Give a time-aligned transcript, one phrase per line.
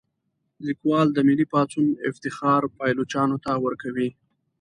[0.65, 4.09] لیکوال د ملي پاڅون افتخار پایلوچانو ته ورکوي.